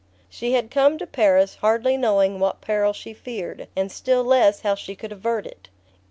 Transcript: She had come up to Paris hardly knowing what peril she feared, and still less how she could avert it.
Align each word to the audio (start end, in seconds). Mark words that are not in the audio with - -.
She 0.31 0.53
had 0.53 0.71
come 0.71 0.93
up 0.93 0.97
to 0.97 1.05
Paris 1.05 1.57
hardly 1.61 1.95
knowing 1.95 2.39
what 2.39 2.59
peril 2.59 2.91
she 2.91 3.13
feared, 3.13 3.67
and 3.75 3.91
still 3.91 4.23
less 4.23 4.61
how 4.61 4.73
she 4.73 4.95
could 4.95 5.11
avert 5.11 5.45
it. 5.45 5.69